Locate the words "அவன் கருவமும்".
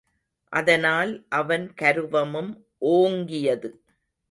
1.29-2.51